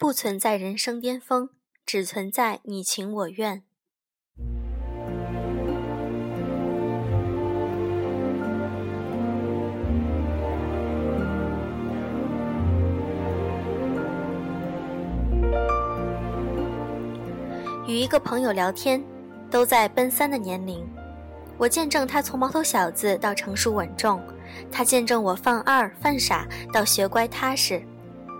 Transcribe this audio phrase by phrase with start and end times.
[0.00, 1.50] 不存在人生巅峰，
[1.84, 3.62] 只存在你情我愿。
[17.86, 19.04] 与一个朋友聊天，
[19.50, 20.82] 都在奔三的年龄，
[21.58, 24.18] 我见证他从毛头小子到成熟稳重，
[24.72, 27.82] 他见证我犯二犯傻到学乖踏实。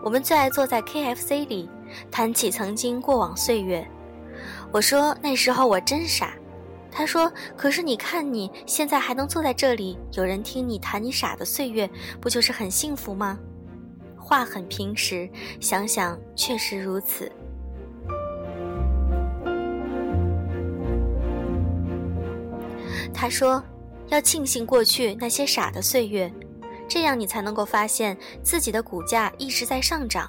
[0.03, 1.69] 我们最爱坐在 KFC 里
[2.11, 3.87] 谈起曾经过往岁月。
[4.73, 6.33] 我说那时候我真傻，
[6.91, 11.89] 他说可是你看你现在还能坐在这里，有人听你谈你傻的岁月，
[12.20, 13.39] 不就是很幸福吗？
[14.16, 15.28] 话很平实，
[15.61, 17.30] 想想确实如此。
[23.12, 23.62] 他说
[24.09, 26.33] ：“要庆幸过去那些傻的岁月，
[26.91, 30.29] 这样你才能够发现自己的股价一直在上涨。”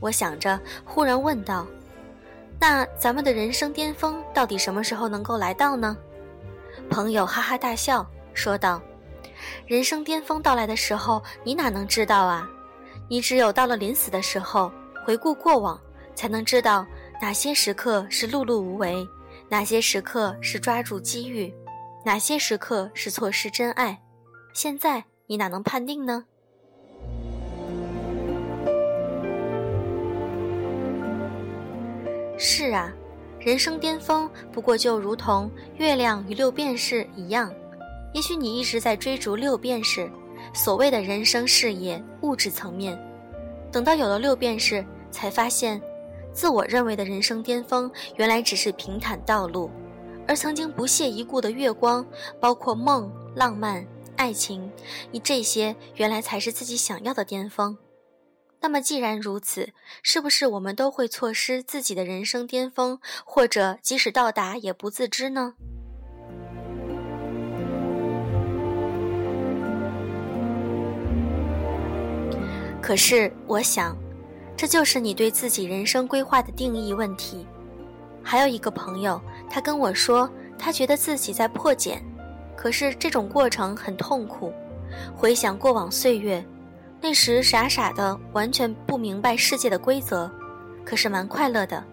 [0.00, 1.66] 我想着，忽然问道
[2.58, 5.96] ：“那咱们的人生巅峰到底什么时候能够来到呢？”
[6.90, 8.80] 朋友哈哈大笑说道
[9.66, 12.48] ：“人生巅峰到来的时候，你哪能知道啊？
[13.08, 14.72] 你只有到了临死的时候，
[15.04, 15.80] 回顾过往，
[16.14, 16.86] 才能知道
[17.20, 19.06] 哪些时刻是碌碌无为，
[19.48, 21.52] 哪些时刻是抓住机遇。”
[22.04, 24.00] 哪些时刻是错失真爱？
[24.52, 26.24] 现在你哪能判定呢？
[32.38, 32.92] 是啊，
[33.40, 37.52] 人生巅峰不过就如同月亮与六便士一样。
[38.12, 40.10] 也许你一直在追逐六便士，
[40.54, 42.98] 所谓的人生事业物质层面，
[43.72, 45.80] 等到有了六便士，才发现，
[46.32, 49.70] 自我认为的人生巅峰，原来只是平坦道路。
[50.28, 52.04] 而曾经不屑一顾的月光，
[52.40, 53.86] 包括梦、浪漫、
[54.16, 54.70] 爱情，
[55.10, 57.76] 你这些原来才是自己想要的巅峰。
[58.60, 59.70] 那么既然如此，
[60.02, 65.54] 是不是我们都会错失自己的人生巅峰，或者即使到达也不自知呢？
[72.80, 73.96] 可是我想，
[74.56, 77.46] 这就是你对自己人生规划的定义问题。
[78.22, 79.20] 还有一个朋友。
[79.48, 80.28] 他跟我说，
[80.58, 82.04] 他觉得自己在破茧，
[82.56, 84.52] 可是这种过程很痛苦。
[85.14, 86.44] 回想过往岁月，
[87.00, 90.30] 那时傻傻的，完全不明白世界的规则，
[90.84, 91.84] 可是蛮快乐的。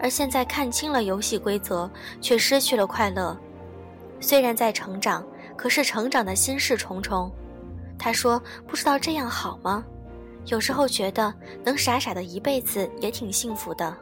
[0.00, 1.88] 而现在看清了游戏规则，
[2.20, 3.36] 却失去了快乐。
[4.18, 5.24] 虽然在成长，
[5.56, 7.30] 可是成长的心事重重。
[7.98, 9.84] 他说：“不知道这样好吗？
[10.46, 11.32] 有时候觉得
[11.64, 13.96] 能傻傻的一辈子也挺幸福的。”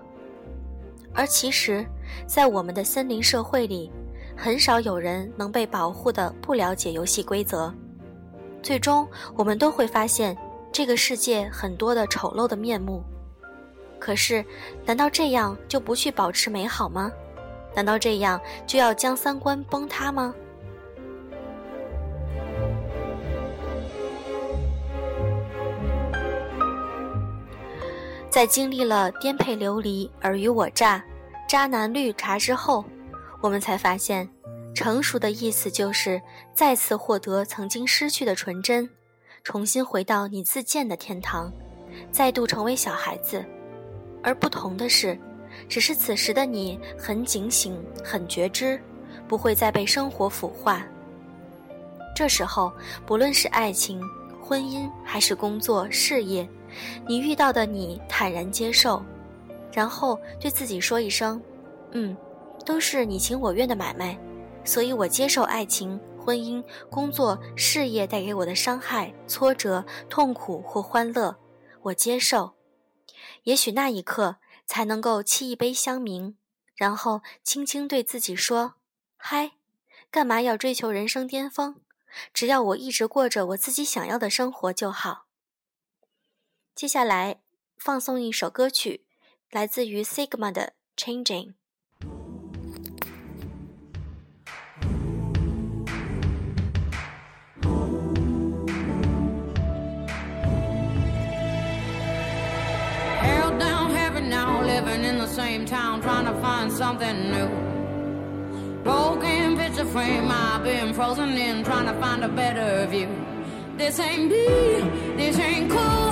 [1.12, 1.84] 而其实，
[2.26, 3.90] 在我们的森林社会里，
[4.42, 7.70] 很少有人能被保护的不了解游戏规则。
[8.62, 9.06] 最终，
[9.36, 10.34] 我们都会发现
[10.72, 13.04] 这个世界很多的丑陋的面目。
[13.98, 14.42] 可是，
[14.86, 17.12] 难道这样就不去保持美好吗？
[17.74, 20.34] 难道这样就要将三观崩塌吗？
[28.30, 31.04] 在经历了颠沛流离、尔虞我诈、
[31.46, 32.82] 渣男绿茶之后，
[33.40, 34.28] 我们才发现，
[34.74, 36.20] 成熟的意思就是
[36.54, 38.88] 再次获得曾经失去的纯真，
[39.42, 41.52] 重新回到你自建的天堂，
[42.12, 43.44] 再度成为小孩子。
[44.22, 45.18] 而不同的是，
[45.68, 48.78] 只是此时的你很警醒、很觉知，
[49.26, 50.86] 不会再被生活腐化。
[52.14, 52.70] 这时候，
[53.06, 54.02] 不论是爱情、
[54.42, 56.46] 婚姻，还是工作、事业。
[57.08, 59.02] 你遇到的你坦然接受，
[59.72, 61.40] 然后对自己说一声
[61.92, 62.14] ：“嗯，
[62.64, 64.18] 都是你情我愿的买卖，
[64.64, 71.38] 所以我接受爱情、婚姻、工作、事业带给我的伤害、挫折、痛苦或欢乐，
[71.82, 72.56] 我接受。
[73.44, 76.34] 也许那一刻才能够沏一杯香茗，
[76.74, 78.74] 然后轻轻对自己说
[79.16, 79.52] ：‘嗨，
[80.10, 81.76] 干嘛要追求人生巅峰？
[82.34, 85.26] 只要我一直过着我自己想要的生活就好。’”
[86.74, 87.40] 接下来
[87.76, 89.06] 放送一首歌曲，
[89.50, 91.46] 来自于 Sigma 的《Changing》。
[105.30, 107.48] Same town, trying to find something new.
[108.82, 113.08] Broken picture frame, I've been frozen in, trying to find a better view.
[113.76, 116.09] This ain't me, this ain't cool.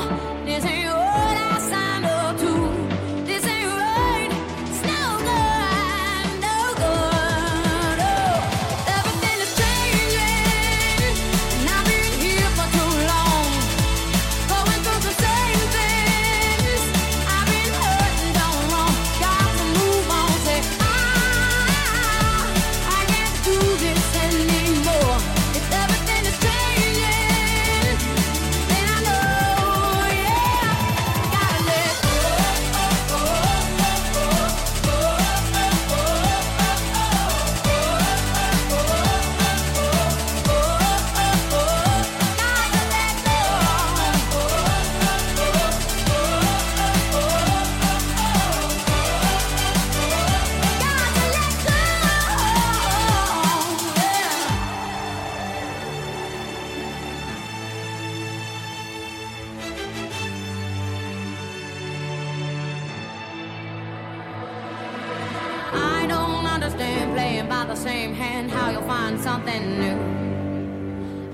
[67.28, 69.98] playing by the same hand, how you'll find something new.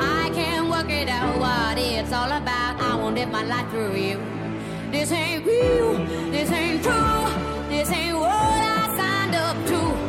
[0.01, 2.81] I can't work it out what it's all about.
[2.81, 4.19] I won't live my life through you.
[4.91, 5.95] This ain't real,
[6.35, 7.27] this ain't true,
[7.69, 10.04] this ain't what I signed up to.